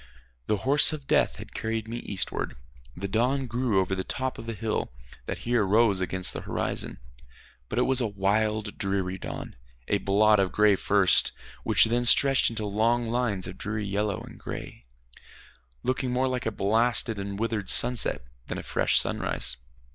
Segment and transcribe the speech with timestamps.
[0.47, 2.55] The horse of death had carried me eastward.
[2.97, 4.91] The dawn grew over the top of a hill
[5.27, 6.97] that here rose against the horizon.
[7.69, 9.55] But it was a wild dreary dawn
[9.87, 11.33] a blot of gray first,
[11.63, 14.85] which then stretched into long lines of dreary yellow and gray,
[15.83, 19.55] looking more like a blasted and withered sunset than a fresh sunrise.